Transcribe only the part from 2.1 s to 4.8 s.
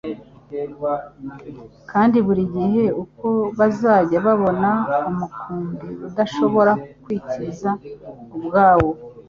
buri gihe uko bazajya babona